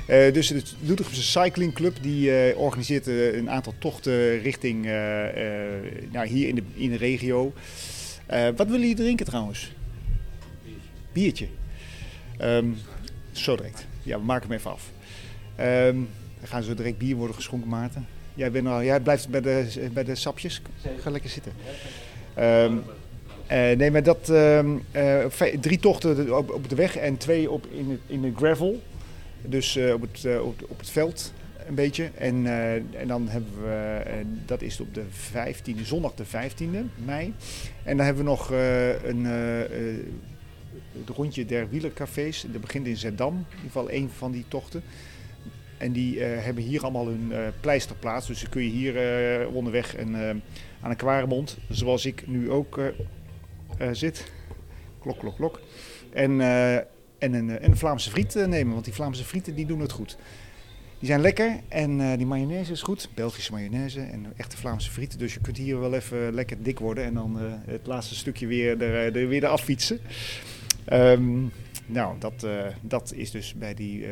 Eh, 0.08 0.32
dus 0.32 0.48
de 0.48 0.62
Doetinchemse 0.80 1.22
Cycling 1.22 1.74
Club 1.74 1.96
die 2.00 2.36
eh, 2.36 2.58
organiseert 2.58 3.08
eh, 3.08 3.34
een 3.34 3.50
aantal 3.50 3.74
tochten 3.78 4.38
richting 4.38 4.84
nou, 6.10 6.26
hier 6.26 6.48
in 6.48 6.54
de, 6.54 6.62
in 6.74 6.90
de 6.90 6.96
regio. 6.96 7.52
Wat 8.26 8.66
willen 8.66 8.80
jullie 8.80 8.94
drinken 8.94 9.26
trouwens? 9.26 9.72
Biertje. 11.12 11.48
Ehm, 12.38 12.66
zo 13.32 13.56
direct. 13.56 13.86
Ja, 14.02 14.18
we 14.18 14.24
maken 14.24 14.48
hem 14.48 14.58
even 14.58 14.70
af. 14.70 14.90
Ehm 15.56 15.98
er 16.40 16.48
gaan 16.48 16.62
zo 16.62 16.74
direct 16.74 16.98
bier 16.98 17.16
worden 17.16 17.34
geschonken, 17.34 17.68
Maarten. 17.68 18.06
Jij, 18.34 18.50
bent 18.50 18.66
al, 18.66 18.82
jij 18.82 19.00
blijft 19.00 19.28
bij 19.28 19.40
de, 19.40 19.88
bij 19.92 20.04
de 20.04 20.14
sapjes. 20.14 20.62
Ga 21.00 21.10
lekker 21.10 21.30
zitten. 21.30 21.52
Ehm, 22.34 22.76
eh, 23.46 23.76
nee, 23.76 23.90
maar 23.90 24.02
dat 24.02 24.32
drie 25.60 25.78
tochten 25.78 26.36
op, 26.36 26.50
op 26.50 26.68
de 26.68 26.74
weg 26.74 26.96
en 26.96 27.16
twee 27.16 27.50
op 27.50 27.66
in, 27.66 28.00
in 28.06 28.20
de 28.20 28.32
gravel. 28.36 28.82
Dus 29.42 29.76
eh, 29.76 29.92
op, 29.92 30.00
het, 30.00 30.24
eh, 30.24 30.46
op, 30.46 30.62
op 30.68 30.78
het 30.78 30.90
veld 30.90 31.32
een 31.66 31.74
beetje. 31.74 32.10
En, 32.14 32.46
eh, 32.46 32.74
en 32.74 33.06
dan 33.06 33.28
hebben 33.28 33.62
we, 33.62 34.02
dat 34.46 34.62
is 34.62 34.80
op 34.80 34.94
de 34.94 35.04
15e, 35.10 35.82
zondag 35.82 36.14
de 36.14 36.24
15e 36.24 37.04
mei. 37.04 37.34
En 37.82 37.96
dan 37.96 38.06
hebben 38.06 38.24
we 38.24 38.30
nog 38.30 38.50
een, 39.04 39.24
het 39.24 41.08
rondje 41.16 41.46
der 41.46 41.68
wielercafés. 41.68 42.46
Dat 42.52 42.60
begint 42.60 42.86
in 42.86 42.96
Zeddam, 42.96 43.34
in 43.34 43.44
ieder 43.50 43.66
geval 43.66 43.90
één 43.90 44.10
van 44.10 44.32
die 44.32 44.44
tochten. 44.48 44.82
En 45.78 45.92
die 45.92 46.20
hebben 46.20 46.62
hier 46.62 46.82
allemaal 46.82 47.06
hun 47.06 47.32
pleisterplaats. 47.60 48.26
Dus 48.26 48.40
dan 48.40 48.50
kun 48.50 48.62
je 48.62 48.70
hier 48.70 49.48
onderweg 49.48 49.94
eh, 49.96 50.28
aan 50.80 50.90
een 50.90 50.96
kwaremond, 50.96 51.58
zoals 51.68 52.06
ik 52.06 52.26
nu 52.26 52.50
ook 52.50 52.80
zit. 53.92 54.32
Klok, 55.00 55.18
klok, 55.18 55.36
klok. 55.36 55.60
En, 56.12 56.40
en, 57.18 57.32
een, 57.34 57.50
eh, 57.50 57.64
en 57.64 57.70
een 57.70 57.76
Vlaamse 57.76 58.10
friet 58.10 58.36
eh, 58.36 58.46
nemen, 58.46 58.72
want 58.72 58.84
die 58.84 58.94
Vlaamse 58.94 59.24
frieten 59.24 59.54
die 59.54 59.66
doen 59.66 59.80
het 59.80 59.92
goed. 59.92 60.16
Die 60.98 61.08
zijn 61.08 61.20
lekker 61.20 61.60
en 61.68 62.00
eh, 62.00 62.16
die 62.16 62.26
mayonaise 62.26 62.72
is 62.72 62.82
goed. 62.82 63.08
Belgische 63.14 63.52
mayonaise 63.52 64.00
en 64.00 64.32
echte 64.36 64.56
Vlaamse 64.56 64.90
frieten. 64.90 65.18
Dus 65.18 65.34
je 65.34 65.40
kunt 65.40 65.56
hier 65.56 65.80
wel 65.80 65.94
even 65.94 66.34
lekker 66.34 66.62
dik 66.62 66.78
worden 66.78 67.04
en 67.04 67.14
dan 67.14 67.36
het 67.66 67.86
laatste 67.86 68.14
stukje 68.14 68.46
weer 68.46 68.82
er, 68.82 69.12
weer 69.28 69.44
eraf 69.44 69.62
fietsen. 69.62 70.00
Ehm, 70.84 71.40
nou, 71.86 72.18
dat, 72.18 72.46
dat 72.80 73.12
is 73.14 73.30
dus 73.30 73.54
bij 73.54 73.74
die 73.74 74.06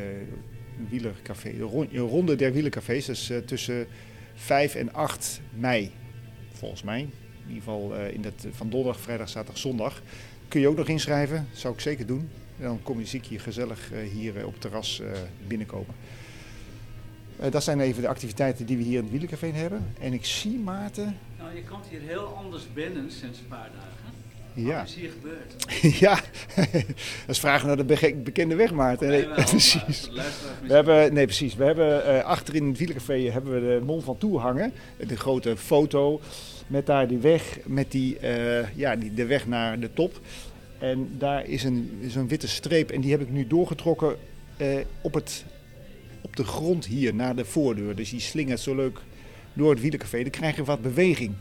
wielercafé, 0.89 1.57
de 1.57 1.63
ron- 1.63 1.89
de 1.91 1.97
ronde 1.99 2.35
der 2.35 2.53
wielercafés. 2.53 3.05
Dat 3.05 3.15
is 3.15 3.31
tussen 3.45 3.87
5 4.35 4.75
en 4.75 4.93
8 4.93 5.41
mei, 5.53 5.91
volgens 6.53 6.83
mij. 6.83 6.99
In 6.99 7.09
ieder 7.47 7.63
geval 7.63 7.95
in 7.95 8.21
dat, 8.21 8.47
van 8.51 8.69
donderdag, 8.69 9.01
vrijdag, 9.01 9.29
zaterdag, 9.29 9.57
zondag. 9.57 10.01
Kun 10.47 10.59
je 10.59 10.67
ook 10.67 10.77
nog 10.77 10.87
inschrijven, 10.87 11.47
zou 11.51 11.73
ik 11.73 11.79
zeker 11.79 12.05
doen. 12.05 12.29
En 12.59 12.63
dan 12.63 12.79
kom 12.83 12.99
je, 12.99 13.05
zie 13.05 13.19
ik 13.19 13.25
je 13.25 13.39
gezellig 13.39 13.91
eh, 13.91 13.99
hier 14.09 14.37
eh, 14.37 14.45
op 14.45 14.51
het 14.51 14.61
terras 14.61 14.99
eh, 14.99 15.11
binnenkomen. 15.47 15.95
Eh, 17.39 17.51
dat 17.51 17.63
zijn 17.63 17.79
even 17.79 18.01
de 18.01 18.07
activiteiten 18.07 18.65
die 18.65 18.77
we 18.77 18.83
hier 18.83 18.97
in 18.97 19.03
het 19.03 19.11
wielercafé 19.11 19.47
hebben. 19.47 19.93
En 19.99 20.13
ik 20.13 20.25
zie 20.25 20.59
Maarten. 20.59 21.17
Nou, 21.37 21.55
je 21.55 21.63
komt 21.63 21.85
hier 21.89 22.01
heel 22.01 22.25
anders 22.25 22.63
binnen 22.73 23.11
sinds 23.11 23.39
een 23.39 23.47
paar 23.47 23.69
dagen. 23.75 24.15
Ja, 24.65 24.77
Wat 24.77 24.87
is 24.87 24.95
hier 24.95 25.11
gebeurd? 25.11 25.53
ja. 26.05 26.19
dat 27.25 27.35
is 27.35 27.39
vragen 27.39 27.67
naar 27.67 27.77
de 27.77 28.13
bekende 28.23 28.55
weg, 28.55 28.71
Maarten. 28.71 29.07
Nee, 29.07 29.27
wel, 29.35 29.43
precies. 29.43 30.09
We 30.67 30.73
hebben, 30.73 31.13
nee, 31.13 31.25
precies. 31.25 31.55
We 31.55 31.63
hebben 31.63 32.05
eh, 32.05 32.23
achter 32.23 32.55
in 32.55 32.67
het 32.67 32.77
wielercafé 32.77 33.31
hebben 33.31 33.53
we 33.53 33.59
de 33.59 33.85
Mont 33.85 34.03
Ventoux 34.03 34.41
hangen. 34.41 34.73
De 35.07 35.17
grote 35.17 35.57
foto 35.57 36.21
met 36.67 36.85
daar 36.85 37.07
die 37.07 37.17
weg, 37.17 37.59
met 37.65 37.91
die, 37.91 38.19
eh, 38.19 38.75
ja, 38.75 38.95
die, 38.95 39.13
de 39.13 39.25
weg 39.25 39.47
naar 39.47 39.79
de 39.79 39.93
top. 39.93 40.19
En 40.79 41.09
daar 41.17 41.45
is 41.45 41.63
een, 41.63 41.99
een 42.15 42.27
witte 42.27 42.47
streep 42.47 42.91
en 42.91 43.01
die 43.01 43.11
heb 43.11 43.21
ik 43.21 43.29
nu 43.29 43.47
doorgetrokken 43.47 44.15
eh, 44.57 44.77
op, 45.01 45.13
het, 45.13 45.45
op 46.21 46.35
de 46.35 46.43
grond 46.43 46.85
hier 46.85 47.15
naar 47.15 47.35
de 47.35 47.45
voordeur. 47.45 47.95
Dus 47.95 48.09
die 48.09 48.19
slingert 48.19 48.59
zo 48.59 48.75
leuk 48.75 48.99
door 49.53 49.69
het 49.69 49.81
wielercafé. 49.81 50.21
Dan 50.21 50.29
krijg 50.29 50.55
je 50.55 50.63
wat 50.63 50.81
beweging. 50.81 51.33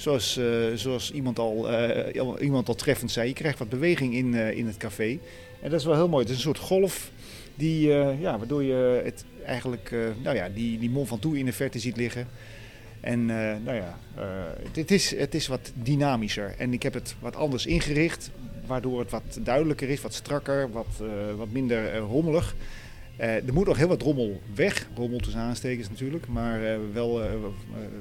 Zoals, 0.00 0.36
eh, 0.36 0.44
zoals 0.74 1.12
iemand, 1.12 1.38
al, 1.38 1.70
eh, 1.70 2.22
iemand 2.40 2.68
al 2.68 2.74
treffend 2.74 3.10
zei, 3.10 3.28
je 3.28 3.34
krijgt 3.34 3.58
wat 3.58 3.68
beweging 3.68 4.14
in, 4.14 4.34
eh, 4.34 4.56
in 4.56 4.66
het 4.66 4.76
café. 4.76 5.18
En 5.62 5.70
dat 5.70 5.80
is 5.80 5.86
wel 5.86 5.94
heel 5.94 6.08
mooi. 6.08 6.22
Het 6.22 6.30
is 6.30 6.36
een 6.36 6.42
soort 6.42 6.58
golf 6.58 7.10
die, 7.54 7.88
ja, 8.18 8.38
waardoor 8.38 8.62
je 8.62 9.00
het 9.04 9.24
eigenlijk, 9.44 9.94
nou 10.22 10.36
ja, 10.36 10.48
die, 10.48 10.78
die 10.78 10.90
Mont 10.90 11.08
Ventoux 11.08 11.38
in 11.38 11.44
de 11.44 11.52
verte 11.52 11.78
ziet 11.78 11.96
liggen. 11.96 12.28
En 13.00 13.26
nou 13.64 13.74
ja, 13.74 13.98
het 14.72 14.90
is, 14.90 15.16
het 15.16 15.34
is 15.34 15.46
wat 15.46 15.72
dynamischer. 15.74 16.54
En 16.58 16.72
ik 16.72 16.82
heb 16.82 16.94
het 16.94 17.14
wat 17.18 17.36
anders 17.36 17.66
ingericht, 17.66 18.30
waardoor 18.70 18.98
het 19.00 19.10
wat 19.10 19.38
duidelijker 19.42 19.88
is, 19.88 20.00
wat 20.00 20.14
strakker, 20.14 20.70
wat, 20.72 20.86
eh, 21.00 21.34
wat 21.36 21.50
minder 21.50 21.88
eh, 21.88 21.98
rommelig. 21.98 22.54
Eh, 23.16 23.46
er 23.46 23.52
moet 23.52 23.66
nog 23.66 23.76
heel 23.76 23.88
wat 23.88 24.02
rommel 24.02 24.40
weg, 24.54 24.88
rommel 24.94 25.18
tussen 25.18 25.40
aanstekens 25.40 25.88
natuurlijk, 25.88 26.26
maar 26.26 26.60
wel 26.92 27.20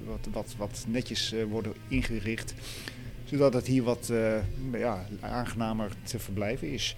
wat, 0.06 0.28
wat, 0.32 0.56
wat 0.58 0.86
netjes 0.88 1.34
worden 1.50 1.74
ingericht. 1.88 2.54
Zodat 3.24 3.54
het 3.54 3.68
hier 3.68 3.84
wat 3.84 4.12
ja, 4.72 5.06
aangenamer 5.20 5.92
te 6.04 6.20
verblijven 6.20 6.72
is. 6.72 6.96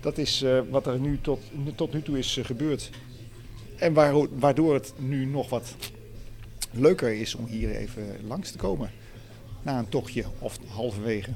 Dat 0.00 0.18
is 0.18 0.44
wat 0.70 0.86
er 0.86 0.98
nu 0.98 1.18
tot, 1.20 1.40
tot 1.74 1.92
nu 1.92 2.02
toe 2.02 2.18
is 2.18 2.38
gebeurd. 2.42 2.90
En 3.76 3.92
waar- 3.92 4.38
waardoor 4.38 4.74
het 4.74 4.92
nu 4.96 5.24
nog 5.24 5.48
wat 5.48 5.76
leuker 6.70 7.12
is 7.12 7.34
om 7.34 7.46
hier 7.46 7.76
even 7.76 8.04
langs 8.26 8.50
te 8.50 8.58
komen. 8.58 8.90
Na 9.62 9.78
een 9.78 9.88
tochtje 9.88 10.24
of 10.38 10.58
halverwege. 10.68 11.30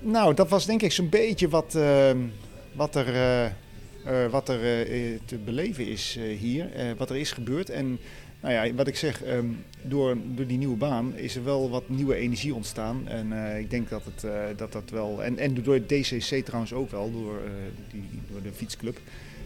Nou, 0.00 0.34
dat 0.34 0.48
was 0.48 0.66
denk 0.66 0.82
ik 0.82 0.92
zo'n 0.92 1.08
beetje 1.08 1.48
wat, 1.48 1.74
eh, 1.74 2.10
wat 2.72 2.94
er, 2.94 3.08
eh, 3.08 3.46
eh, 3.46 4.30
wat 4.30 4.48
er 4.48 4.86
eh, 4.86 5.18
te 5.24 5.38
beleven 5.38 5.86
is 5.86 6.18
hier. 6.38 6.68
wat 6.96 7.10
er 7.10 7.16
is 7.16 7.32
gebeurd. 7.32 7.70
En 7.70 7.98
nou 8.40 8.54
ja, 8.54 8.74
wat 8.74 8.86
ik 8.86 8.96
zeg, 8.96 9.22
ehm, 9.22 9.46
door, 9.82 10.16
door 10.34 10.46
die 10.46 10.58
nieuwe 10.58 10.76
baan 10.76 11.16
is 11.16 11.36
er 11.36 11.44
wel 11.44 11.70
wat 11.70 11.88
nieuwe 11.88 12.14
energie 12.14 12.54
ontstaan. 12.54 13.08
En 13.08 13.56
ik 13.58 13.70
denk 13.70 13.88
dat 13.88 14.02
het, 14.04 14.26
dat, 14.58 14.72
dat 14.72 14.90
wel. 14.90 15.24
En, 15.24 15.38
en 15.38 15.62
door 15.62 15.86
DCC 15.86 16.44
trouwens 16.44 16.72
ook 16.72 16.90
wel, 16.90 17.12
door, 17.12 17.40
die, 17.90 18.04
door 18.30 18.42
de 18.42 18.52
fietsclub. 18.52 18.98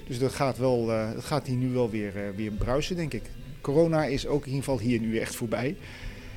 Dus 0.07 0.19
dat 0.19 0.33
gaat, 0.33 0.59
wel, 0.59 0.87
dat 0.87 1.25
gaat 1.25 1.47
hier 1.47 1.57
nu 1.57 1.69
wel 1.69 1.91
weer, 1.91 2.13
weer 2.37 2.53
bruisen, 2.53 2.97
denk 2.97 3.13
ik. 3.13 3.23
Corona 3.61 4.05
is 4.05 4.27
ook 4.27 4.47
in 4.47 4.53
ieder 4.53 4.65
geval 4.65 4.81
hier 4.81 5.01
nu 5.01 5.19
echt 5.19 5.35
voorbij. 5.35 5.77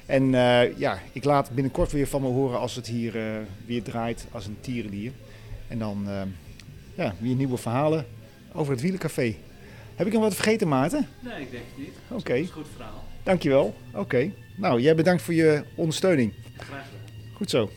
En 0.07 0.33
eh, 0.35 0.77
ja, 0.77 0.99
ik 1.11 1.23
laat 1.23 1.51
binnenkort 1.51 1.91
weer 1.91 2.07
van 2.07 2.21
me 2.21 2.27
horen 2.27 2.59
als 2.59 2.75
het 2.75 2.87
hier 2.87 3.17
eh, 3.17 3.37
weer 3.65 3.83
draait 3.83 4.25
als 4.31 4.45
een 4.45 4.57
tierenlier. 4.61 5.11
En 5.67 5.79
dan 5.79 6.03
eh, 6.09 6.21
ja, 6.95 7.13
weer 7.19 7.35
nieuwe 7.35 7.57
verhalen 7.57 8.05
over 8.53 8.71
het 8.73 8.81
wielercafé. 8.81 9.35
Heb 9.95 10.07
ik 10.07 10.13
nog 10.13 10.21
wat 10.21 10.35
vergeten, 10.35 10.67
Maarten? 10.67 11.07
Nee, 11.19 11.41
ik 11.41 11.51
denk 11.51 11.63
het 11.69 11.77
niet. 11.77 11.93
Oké, 12.09 12.33
Dat 12.33 12.37
is 12.37 12.47
een 12.47 12.53
goed 12.53 12.67
verhaal. 12.75 13.03
dankjewel. 13.23 13.75
Oké. 13.93 14.31
Nou, 14.55 14.81
jij 14.81 14.95
bedankt 14.95 15.21
voor 15.21 15.33
je 15.33 15.63
ondersteuning. 15.75 16.33
Graag 16.57 16.67
gedaan. 16.85 17.33
Goed 17.33 17.49
zo. 17.49 17.69